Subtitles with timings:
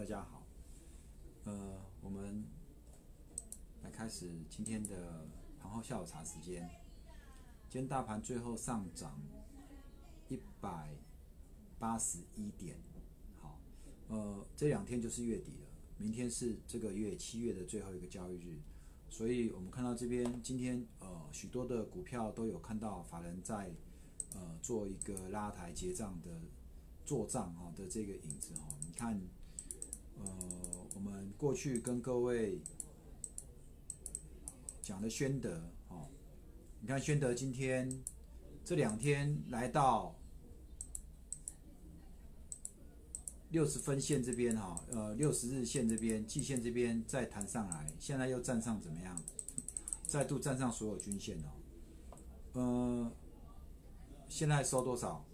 [0.00, 0.42] 大家好，
[1.44, 2.42] 呃，我们
[3.82, 5.28] 来开始今天的
[5.60, 6.70] 盘后下午茶时间。
[7.68, 9.20] 今天大盘最后上涨
[10.30, 10.96] 一百
[11.78, 12.78] 八十一点，
[13.42, 13.58] 好，
[14.08, 18.58] 呃，这两天就是月底了，明天是这个月七月的最后一个交易日，
[19.10, 23.70] 所以我们看到这边今天呃许多的股票都有看到法人在
[24.32, 26.40] 呃做一个拉抬结账的
[27.04, 29.20] 做账哈的这个影子哈，你看。
[30.24, 32.60] 呃，我们过去跟各位
[34.82, 36.08] 讲的宣德，哦，
[36.80, 38.02] 你看宣德今天
[38.64, 40.14] 这两天来到
[43.50, 49.20] 六十分线这边哈，呃，六十日线这边、季线这边再弹上来，现在又站上怎么样？
[50.06, 51.50] 再度站上所有均线哦，
[52.54, 53.12] 呃，
[54.28, 55.24] 现在收多少？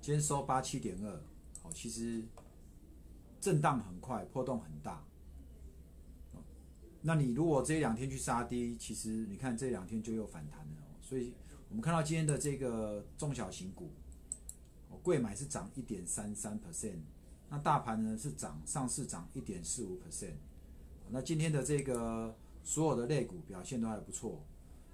[0.00, 1.22] 今天收八七点二，
[1.62, 2.24] 好，其实。
[3.40, 5.02] 震荡很快，波动很大。
[7.02, 10.82] 那你如果这两天去杀低，其实你看这两天就又反弹了。
[11.00, 11.32] 所以
[11.68, 13.90] 我们看到今天的这个中小型股，
[14.90, 16.98] 哦贵买是涨一点三三 percent，
[17.48, 20.34] 那大盘呢是涨，上市涨一点四五 percent。
[21.10, 24.42] 那今天的这个所有的类股表现都还不错。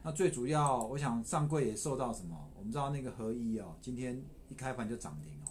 [0.02, 2.50] 那最主要，我想上柜也受到什么？
[2.58, 5.48] 我们知道那个合一哦，今天一开盘就涨停哦。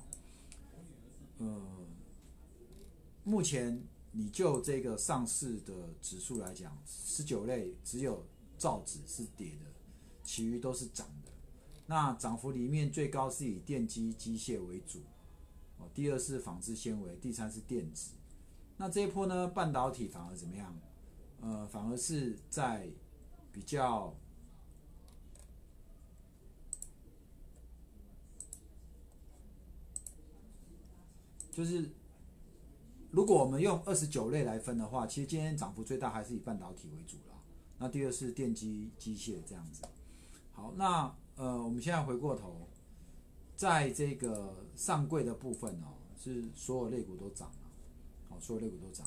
[1.39, 1.87] 嗯。
[3.23, 8.25] 目前你就这个上市的指数来讲，十九类只有
[8.57, 9.65] 造纸是跌的，
[10.23, 11.31] 其余都是涨的。
[11.85, 14.99] 那涨幅里面最高是以电机机械为主，
[15.77, 18.13] 哦，第二是纺织纤维，第三是电子。
[18.77, 20.75] 那这一波呢，半导体反而怎么样？
[21.41, 22.89] 呃，反而是在
[23.51, 24.15] 比较，
[31.51, 31.91] 就是。
[33.11, 37.35] 如果我们用二十九类来分的话，其实今天涨幅最大还是以半导体为主啦。
[37.77, 39.83] 那第二是电机机械这样子。
[40.53, 42.69] 好，那呃，我们现在回过头，
[43.57, 47.69] 在这个上柜的部分哦，是所有类股都涨了，
[48.29, 49.05] 好，所有类股都涨。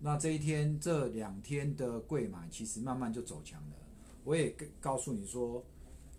[0.00, 3.76] 那这一天这两天的贵买其实慢慢就走强了。
[4.24, 5.62] 我也告诉你说，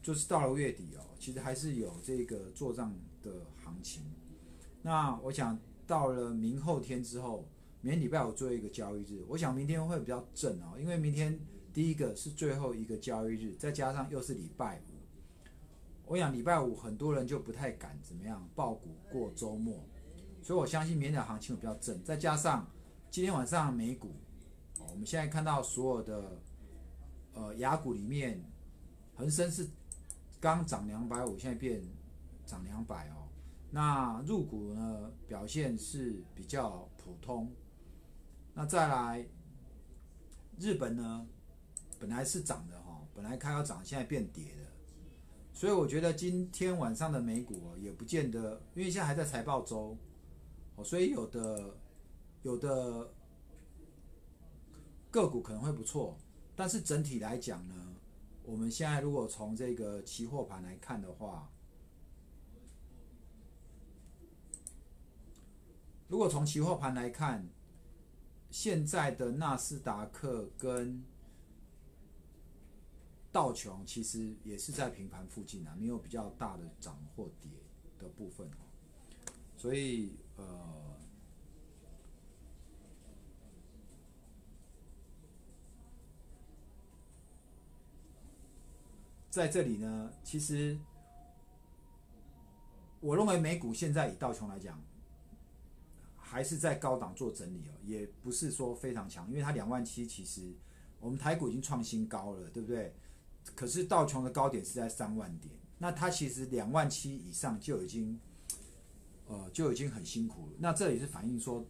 [0.04, 2.94] 就是到了月底哦，其实还是有这个做账
[3.24, 3.32] 的
[3.64, 4.04] 行情。
[4.84, 5.60] 那我想。
[5.88, 7.48] 到了明后天之后，
[7.82, 11.40] 明天礼拜五做一个交易日，我想明天会比较正啊，因为明天
[11.74, 14.96] 第一个是最后一个交易日，再加上又是礼拜五，
[16.06, 19.86] 我想礼拜五很多人就不太敢怎么样爆股过周末，
[20.42, 22.68] 所以我相信明天的行情会比较正，再加上
[23.12, 24.16] 今天晚上美股，
[24.90, 26.42] 我们现在看到所有的
[27.34, 28.44] 呃雅股里面，
[29.16, 29.68] 恒生是
[30.40, 31.84] 刚涨两百五，现在变
[32.46, 33.25] 涨两百哦。
[33.72, 37.52] 那入股呢表现是比较普通，
[38.54, 39.28] 那再来
[40.58, 41.28] 日本呢，
[42.00, 44.64] 本来是涨的哈，本来开要涨，现在变跌的，
[45.52, 49.98] 所以我觉得今天晚上的美股也不见得，因为现在还在财报周，
[50.78, 51.78] 哦，所以有的
[52.44, 53.12] 有的
[55.12, 56.18] 个股可能会不错，
[56.56, 57.76] 但是整体来讲呢，
[58.44, 61.52] 我们现在如果从这个期货盘来看的话。
[66.08, 67.48] 如果从期货盘来看，
[68.52, 71.04] 现在的纳斯达克跟
[73.32, 77.52] 道琼其实也是在平盘附近啊，没有比较大的涨或跌
[78.00, 78.62] 的部分哦。
[79.58, 80.96] 所以呃，
[89.32, 90.78] 在这里呢，其实
[93.02, 94.80] 我认为美股现在以道琼来讲。
[96.28, 100.54] 还是在高档做整理哦，也不是说非常强，因为它两万七，其实
[101.00, 102.96] 我们台股已经创新高了，对不对？
[103.54, 108.20] 可是道琼的高点是在三万点，那它其实两万七以上就已经，
[109.28, 110.54] 呃，就已经很辛苦了。
[110.58, 111.64] 那这也是反映说，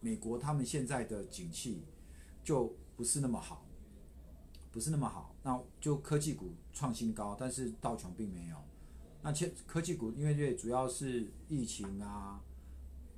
[0.00, 1.82] 美国他们现在的景气
[2.44, 3.66] 就不是那么好，
[4.70, 5.34] 不是那么好。
[5.42, 8.56] 那就科技股创新高，但是道琼并没有。
[9.22, 12.40] 那其科技股因为最主要是疫情啊。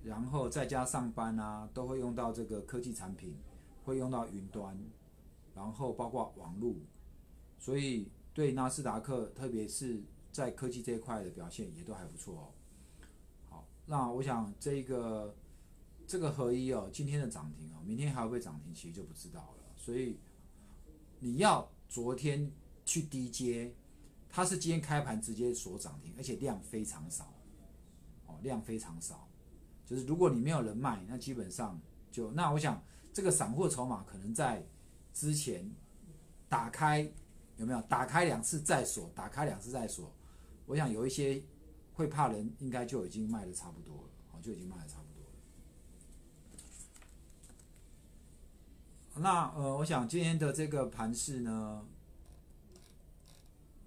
[0.08, 3.37] 然后在家上班啊，都会用到这个科技产品，
[3.84, 4.75] 会用到云端，
[5.55, 6.75] 然后包括网络，
[7.58, 10.02] 所以对纳斯达克，特别是
[10.32, 12.49] 在科技这一块的表现也都还不错哦。
[13.50, 15.37] 好，那我想这个
[16.06, 19.64] 这个合一哦，今天的涨停哦，明天还会不会涨停，其实就不知道了。
[19.76, 20.19] 所以
[21.20, 22.50] 你要昨天
[22.87, 23.75] 去低接，
[24.31, 27.34] 它是今天开盘直接锁涨停，而且量非常少，
[28.26, 29.27] 哦，量非常少。
[29.88, 31.81] 就是如果你没有人脉，那基本上
[32.12, 34.62] 就那我想这个散户筹码可能在
[35.14, 35.73] 之前
[36.46, 37.11] 打开
[37.56, 40.12] 有没有打开两次再锁，打开两次再锁，
[40.67, 41.43] 我想有一些
[41.94, 45.25] 会怕人应该就已经卖的差不多了，好就已经卖的差不多
[49.14, 49.23] 了。
[49.23, 51.82] 那呃，我想今天的这个盘势呢，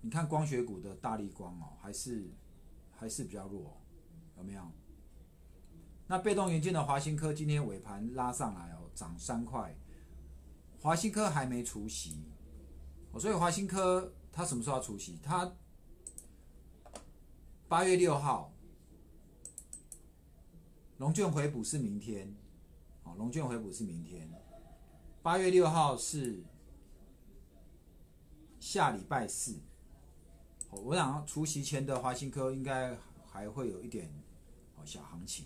[0.02, 2.32] 你看光学股的大力光哦，还是
[2.92, 3.80] 还是比较弱，
[4.38, 4.64] 有没有？
[6.12, 9.74] 那被动元件的华新科今天尾盘拉上来哦，涨三块。
[10.82, 12.26] 华新科还没除息，
[13.18, 15.18] 所以华新科它什么时候要除息？
[15.24, 15.56] 它
[17.70, 18.52] 八月六号，
[20.98, 22.36] 龙卷回补是明天，
[23.04, 24.30] 哦，龙卷回补是明天，
[25.24, 26.44] 八月六号是
[28.60, 29.62] 下礼拜四。
[30.72, 34.12] 我想除夕前的华新科应该还会有一点
[34.76, 35.46] 哦小行情。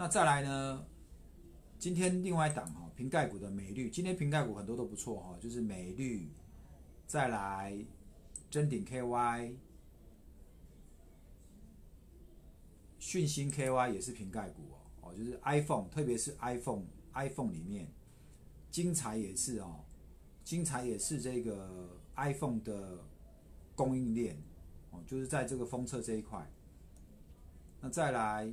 [0.00, 0.86] 那再来呢？
[1.78, 6.32] 今天另外一档哈，瓶盖股的美绿，今天瓶盖股很多都不错哈，就是美绿，
[7.06, 7.84] 再来
[8.48, 9.56] 真鼎 KY，
[12.98, 17.86] 讯星 KY 也是瓶盖股哦，哦，就是 iPhone，特别是 iPhone，iPhone 里面，
[18.70, 19.84] 精彩也是哦，
[20.42, 23.04] 精彩也是这个 iPhone 的
[23.74, 24.42] 供应链
[24.92, 26.50] 哦，就是在这个封测这一块。
[27.82, 28.50] 那再来。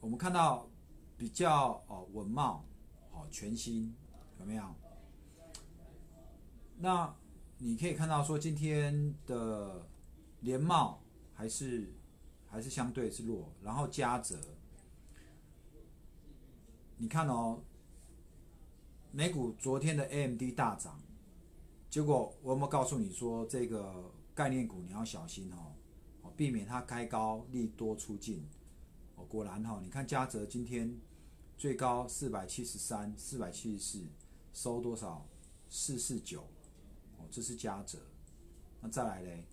[0.00, 0.68] 我们看到
[1.16, 2.64] 比较哦稳茂，
[3.10, 3.94] 哦全新
[4.38, 4.64] 有没有？
[6.76, 7.12] 那
[7.58, 9.88] 你可以看到说今天的
[10.40, 11.02] 联茂
[11.34, 11.92] 还是
[12.46, 14.38] 还是相对是弱，然后嘉泽，
[16.96, 17.60] 你看哦，
[19.10, 21.00] 美股昨天的 AMD 大涨，
[21.90, 25.74] 结果我有没有告诉你说这个概念股你要小心，哦
[26.36, 28.48] 避免它开高利多出尽。
[29.28, 30.98] 果然哈，你看嘉泽今天
[31.58, 34.06] 最高四百七十三、四百七十四，
[34.54, 35.28] 收多少？
[35.68, 36.40] 四四九，
[37.18, 37.98] 哦，这是嘉泽。
[38.80, 39.44] 那再来嘞？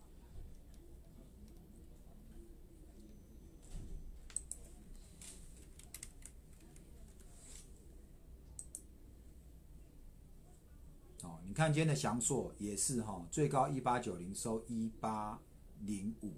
[11.24, 15.38] 哦，你看今天的翔硕也是哈，最高一八九零，收一八
[15.82, 16.32] 零五。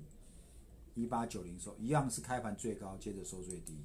[0.98, 3.78] 一八九零收一样是开盘最高，接着收最低，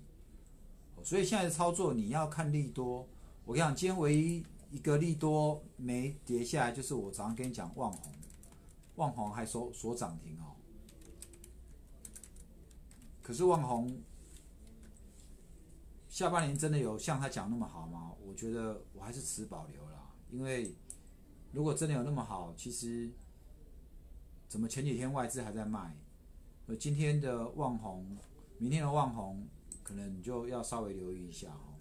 [1.05, 3.07] 所以现在的操作你要看利多。
[3.45, 8.13] 我跟你讲，今天唯一一个利多没跌下来，就是我早上跟你讲旺红，
[8.97, 10.57] 旺红还收锁涨停哦。
[13.23, 14.01] 可是旺红
[16.09, 18.13] 下半年真的有像他讲那么好吗？
[18.27, 20.75] 我觉得我还是持保留啦，因为
[21.53, 23.11] 如果真的有那么好，其实
[24.49, 25.95] 怎么前几天外资还在卖？
[26.67, 28.17] 那，今天的旺红，
[28.59, 29.47] 明天的旺红，
[29.83, 31.75] 可能你就要稍微留意一下哦。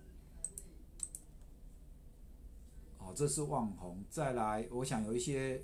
[2.98, 5.62] 哦，这是旺红，再来，我想有一些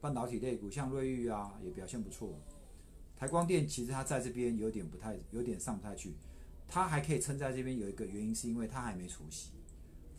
[0.00, 2.38] 半导体类股，像瑞昱啊，也表现不错。
[3.16, 6.14] 台光电其实它在这边有点不太，有点上不太去。
[6.68, 9.50] 它还可以撑在这边，有一个原因是因为它还没除息，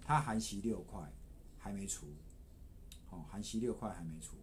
[0.03, 1.11] 它含息六块
[1.57, 2.05] 还没除，
[3.09, 4.37] 哦，含息六块还没除。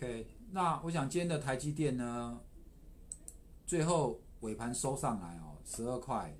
[0.00, 2.40] OK，那我想今天的台积电呢，
[3.66, 6.32] 最后尾盘收上来哦，十二块。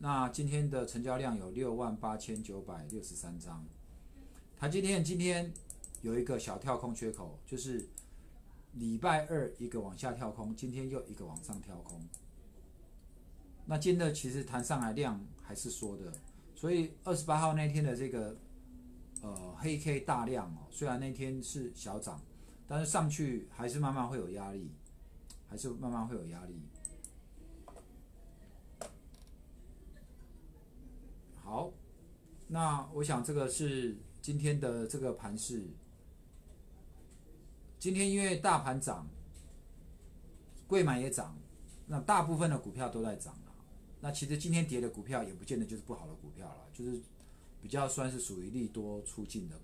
[0.00, 3.64] 那今天的成交量有六万八千九百六十三张。
[4.58, 5.52] 台积电今天
[6.02, 7.88] 有一个小跳空缺口，就是
[8.72, 12.02] 礼拜二一个往下跳空，今天又一个往上跳空。
[13.66, 16.12] 那今天的其实弹上来量还是缩的，
[16.56, 18.36] 所以二十八号那天的这个
[19.22, 22.20] 呃黑 K 大量哦，虽然那天是小涨。
[22.70, 24.70] 但是上去还是慢慢会有压力，
[25.48, 26.54] 还是慢慢会有压力。
[31.34, 31.72] 好，
[32.46, 35.66] 那我想这个是今天的这个盘势。
[37.80, 39.08] 今天因为大盘涨，
[40.68, 41.36] 贵买也涨，
[41.88, 43.52] 那大部分的股票都在涨了。
[44.00, 47.00] 那其实今天跌的股票也不见得就是不好的股票了，就是
[47.60, 49.60] 比较算是属于利多出尽的。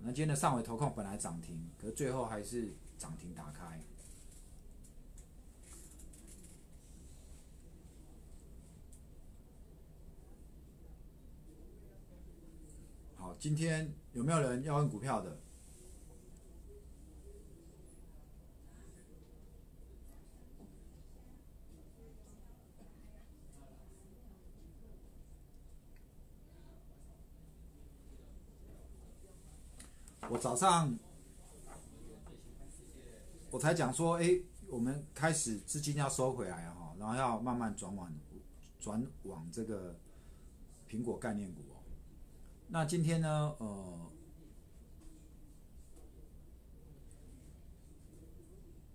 [0.00, 3.80] 那今天的上尾投控本来涨停，可是最后还是涨停打开。
[13.16, 15.38] 好，今天有没有人要问股票的？
[30.30, 30.94] 我早上
[33.50, 38.12] 我才讲说，哎，我们开始资金要收回来哈，然后要慢慢转往
[38.78, 39.98] 转往这个
[40.86, 41.80] 苹果概念股哦。
[42.68, 44.12] 那今天呢，呃，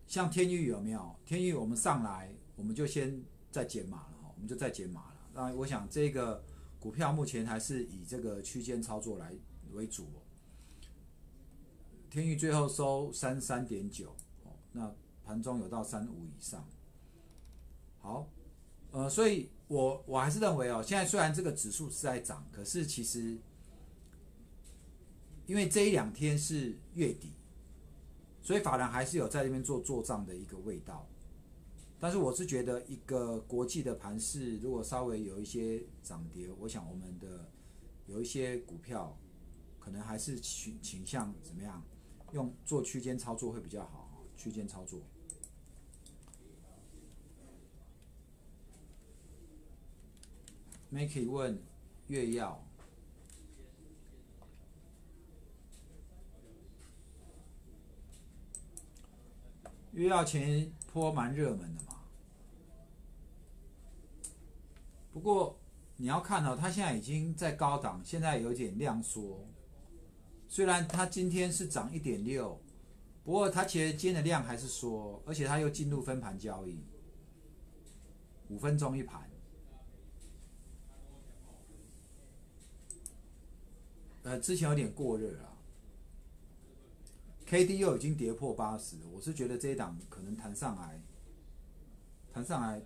[0.05, 1.15] 像天域有没有？
[1.25, 5.15] 天域我们上来，我们就先再减码了哈，我们就再减码了。
[5.33, 6.43] 那我想这个
[6.79, 9.33] 股票目前还是以这个区间操作来
[9.71, 10.05] 为主。
[12.13, 14.15] 天域最后收三三点九，
[14.71, 16.63] 那盘中有到三五以上。
[17.97, 18.29] 好，
[18.91, 23.39] 呃，所以我我还是认为哦，现在虽然这个指数是在涨，可是其实
[25.47, 27.31] 因为这一两天是月底，
[28.43, 31.09] 所以法人还是有在这边做做账的一个味道。
[31.99, 37.49] 但是我是觉得一个国际的盘势，如果稍微有一些涨跌，我想我们的
[38.05, 39.17] 有一些股票
[39.79, 41.83] 可能还是倾倾向怎么样？
[42.33, 44.99] 用做区间操作会比较好，区间操作。
[50.91, 51.61] Makey 问
[52.07, 52.63] 月药，
[59.91, 62.03] 月药前坡蛮热门的嘛，
[65.11, 65.59] 不过
[65.97, 69.47] 你要看到它现在已经在高档，现在有点量缩。
[70.53, 72.61] 虽然它今天是涨一点六，
[73.23, 76.77] 不过它其实今天的量还是缩，而且它又进入分盘交易，
[78.49, 79.27] 五分钟一盘，
[84.21, 85.57] 呃，之前有点过热啊
[87.47, 91.01] ，K D 又已经跌破八十，我是觉得这一档可能弹上来，
[92.31, 92.79] 弹上来。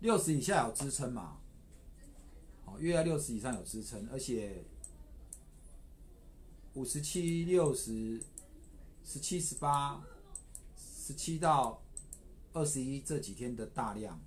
[0.00, 1.38] 六十以下有支撑嘛？
[2.64, 4.64] 好，月要六十以上有支撑，而且
[6.74, 8.22] 五十七、六十、
[9.04, 10.04] 十七、十八、
[10.76, 11.82] 十七到
[12.52, 14.20] 二十一这几天的大量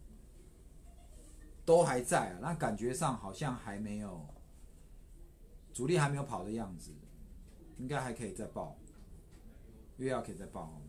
[1.63, 4.27] 都还在啊，那感觉上好像还没有
[5.73, 6.91] 主力还没有跑的样子，
[7.77, 8.77] 应该还可以再报，
[9.97, 10.81] 月要可以再报。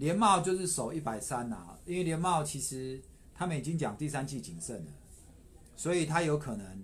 [0.00, 3.02] 联茂就是守一百三呐，因为联茂其实
[3.34, 4.92] 他们已经讲第三季谨慎了，
[5.76, 6.82] 所以他有可能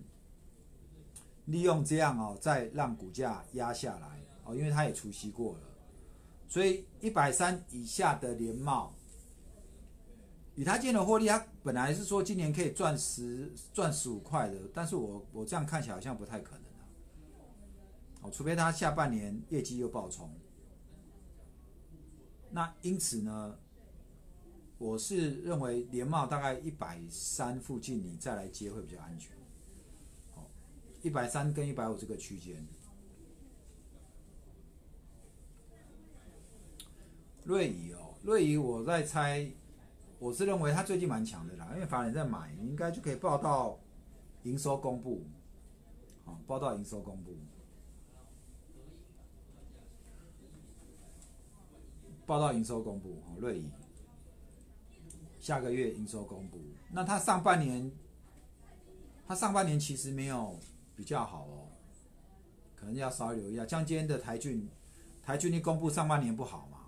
[1.47, 5.61] 利用这样哦，再让股价压下来哦，因为他也除息过了，
[6.47, 8.93] 所以一百三以下的联茂，
[10.55, 16.85] 以他今年的获利，他本来是说今年可以赚十赚十五块的，但是我我这样看起来好像不太可能啊，
[18.21, 20.31] 哦，除非他下半年业绩又爆冲。
[22.57, 23.59] 那因此呢，
[24.79, 29.37] 我是认为连帽大概一百三附近，你再来接会比较安全。
[30.35, 30.49] 好，
[31.03, 32.67] 一百三跟一百五这个区间。
[37.45, 39.47] 瑞仪哦，瑞仪我在猜，
[40.19, 43.79] 我是认为他最近蛮强的啦，因为法人在买，应该就可以报到
[44.45, 45.27] 营收公布。
[46.25, 47.37] 好，报到营收公布。
[52.27, 53.71] 报道营收公布，哦，瑞仪
[55.39, 56.59] 下个月营收公布，
[56.91, 57.91] 那它上半年，
[59.29, 60.59] 它上半年其实没有
[60.97, 61.69] 比较好哦，
[62.75, 63.65] 可能要稍微留意一下。
[63.65, 64.69] 像今天的台骏，
[65.23, 66.79] 台骏一公布上半年不好嘛，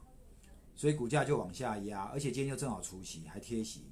[0.74, 3.84] 所以股价就往下压，而且今天又正好除夕还贴息。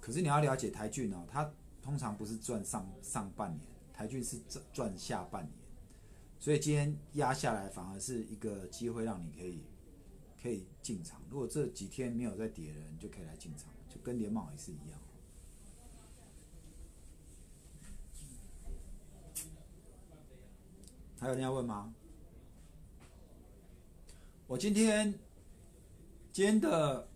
[0.00, 1.52] 可是你要了解台骏哦，它
[1.82, 5.52] 通常不是赚上上半年，台骏是赚赚下半年，
[6.38, 9.62] 所以今天压下来反而是一个机会，让你可以。
[10.44, 15.00] 可以进场，如果这几天没有在跌的人，就可以来进场，就跟联茂也是一样。
[21.18, 21.94] 还有人要问吗？
[24.46, 25.14] 我今天
[26.30, 27.08] 今天的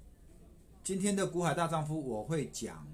[0.82, 2.88] 今天的股海大丈夫，我会讲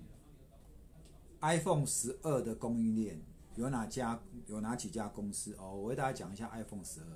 [1.43, 3.23] iPhone 十二的供应链
[3.55, 7.07] 有哪家有哪几家公司哦，我为大家讲一下 iPhone 十二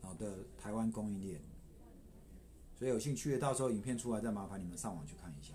[0.00, 1.42] 好的台湾供应链。
[2.76, 5.54] 所以有兴趣的，到时候影片出来再麻烦你们上网去看一下。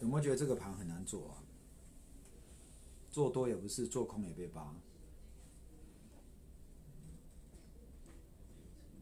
[0.00, 1.42] 有没有觉得这个盘很难做啊？
[3.10, 4.74] 做多也不是，做空也被扒。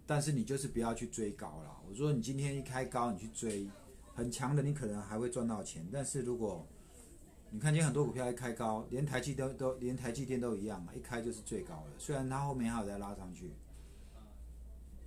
[0.07, 1.83] 但是你就是不要去追高了。
[1.87, 3.69] 我说你今天一开高，你去追
[4.15, 5.87] 很强的，你可能还会赚到钱。
[5.93, 6.67] 但是如果
[7.51, 11.93] 你看，今天很多股票一开高，连台积都都连台积电都一样嘛，一开就是最高的。
[11.97, 13.53] 虽然它后面还有再拉上去，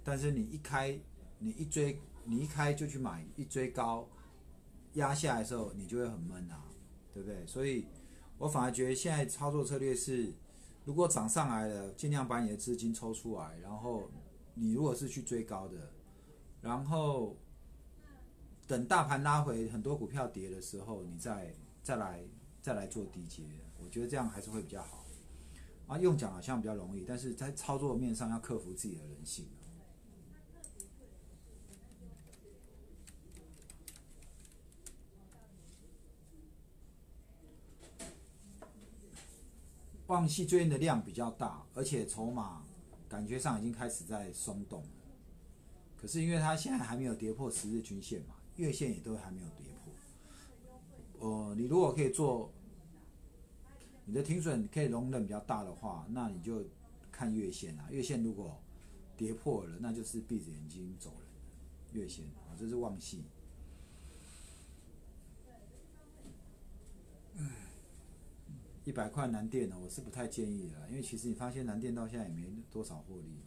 [0.03, 0.97] 但是你一开，
[1.37, 4.07] 你一追，你一开就去买，一追高
[4.93, 6.63] 压下来的时候，你就会很闷啊，
[7.13, 7.45] 对不对？
[7.45, 7.85] 所以
[8.37, 10.33] 我反而觉得现在操作策略是，
[10.85, 14.09] 如果涨上来了，尽量把你的资金抽出来，然后
[14.55, 15.91] 你如果是去追高的，
[16.61, 17.37] 然后
[18.65, 22.23] 等大盘拉回，很多股票跌的时候，你再再来
[22.61, 23.43] 再来做低阶，
[23.83, 25.05] 我觉得这样还是会比较好。
[25.87, 29.47] 啊，用讲好像比较容易，但是在操作面上要克服自己的人性。
[40.05, 42.63] 旺系最近的量比较大，而且筹码
[43.07, 44.89] 感觉上已经开始在松动了。
[45.95, 49.93] 可是因为它现在还没有跌破十日均线嘛，月线也都还没有跌破。
[51.19, 52.51] 呃，你如果可以做，
[54.05, 56.63] 你的停损可以容忍比较大的话，那你就
[57.11, 57.87] 看月线啊。
[57.91, 58.59] 月线如果
[59.17, 62.01] 跌破了，那就是闭着眼睛走人。
[62.01, 63.23] 月线啊，这是旺系。
[68.85, 73.43] 一百块南电呢，我是不太建议的，因为其实你发现南电到现在也没多少获利。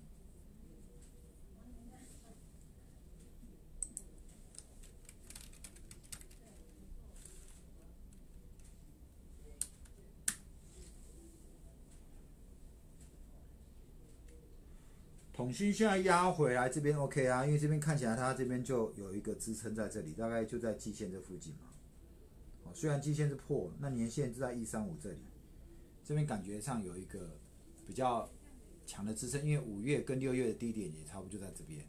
[15.43, 21.67] 统芯现在压回来这边 OK 啊，因为这边看起来它这边就有一个支撑在这里，大概就在季线这附近嘛。
[22.63, 25.19] 哦，虽然季线是破，那年线就在一三五这里。
[26.05, 27.37] 这边感觉上有一个
[27.85, 28.31] 比较
[28.87, 31.85] 强的支撑，因为五月跟六月的低点也差不多就在这边。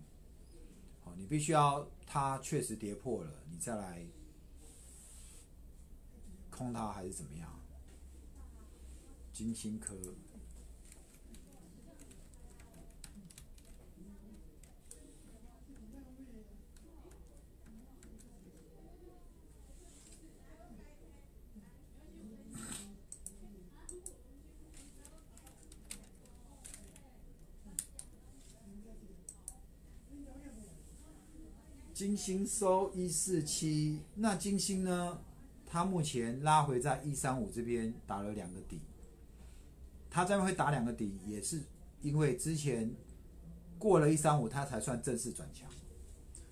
[1.03, 4.03] 好，你必须要它确实跌破了，你再来
[6.49, 7.47] 空它还是怎么样？
[9.31, 9.95] 金星科。
[32.03, 35.21] 金星收一四七，那金星呢？
[35.65, 38.81] 它目前拉回在一三五这边打了两个底，
[40.09, 41.61] 它这边会打两个底，也是
[42.01, 42.93] 因为之前
[43.79, 45.69] 过了一三五，它才算正式转强，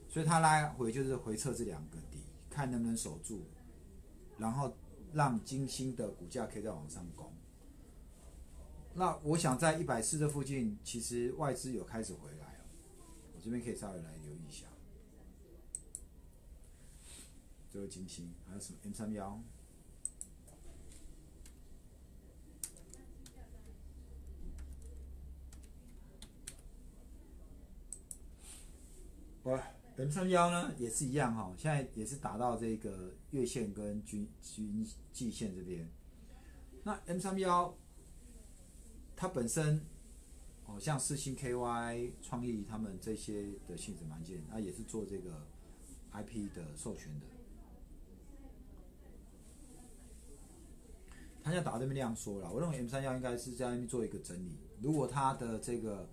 [0.07, 3.41] 所以它拉回就是回撤这两个底，看能不能守住，
[4.37, 4.73] 然后
[5.11, 7.29] 让金星的股价可以再往上攻。
[8.93, 12.65] 那我想在一百四这附近，其实外资有开始回来了，
[13.35, 14.65] 我这边可以稍微来留意一下。
[17.71, 19.41] 这个金星，还有什么 M 三幺？
[29.43, 29.63] 哇
[29.95, 35.89] ，M 三幺呢也是一样哈，现在也是打到这个月线跟均均季线这边。
[36.83, 37.73] 那 M 三幺
[39.15, 39.81] 它本身，
[40.65, 45.47] 哦，像四星 KY 创意他们这些的性质蛮健，它也是做这个
[46.11, 47.25] IP 的授权的。
[51.43, 54.59] 他现在打这边量缩了，我认为 M 三幺应该是在那边做一个整理。
[54.79, 56.07] 如果他的这个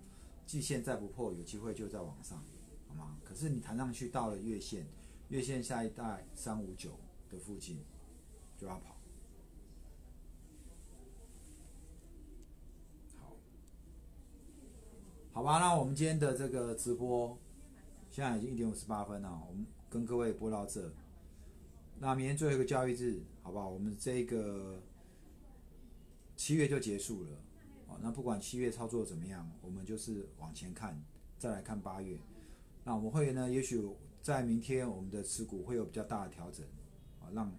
[0.45, 2.43] 季线再不破，有机会就在往上，
[2.87, 3.17] 好吗？
[3.23, 4.87] 可是你弹上去到了月线，
[5.27, 7.79] 月线下一代三五九的附近
[8.57, 8.95] 就要跑。
[13.19, 13.35] 好，
[15.31, 17.37] 好吧，那我们今天的这个直播
[18.09, 20.91] 现在已经一点五十八分了，我们跟各位播到这。
[21.99, 23.69] 那明天最后一个交易日，好不好？
[23.69, 24.81] 我们这个。
[26.39, 27.31] 七月就结束了，
[27.85, 31.03] 哦，那不管七月操作怎么样，我们就是往前看，
[31.37, 32.17] 再来看八月。
[32.85, 33.85] 那我们会呢，也许
[34.21, 36.65] 在明天我们的持股会有比较大的调整，
[37.19, 37.51] 啊，让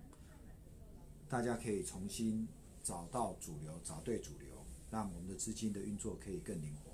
[1.29, 2.49] 大家可以重新
[2.83, 6.91] 找到主流，找对主流，让我们的资金的运作可以更灵活。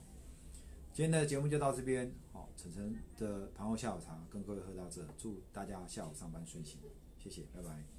[0.93, 6.81] 今天的节目就到这边，好，晨晨的盘后下午茶跟各位喝到这，祝大家下午上班顺心，
[7.21, 7.96] 谢谢，拜拜。